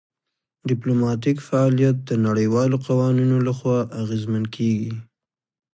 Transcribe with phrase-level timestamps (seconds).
[0.69, 4.91] ډیپلوماتیک فعالیت د نړیوالو قوانینو لخوا اغیزمن کیږي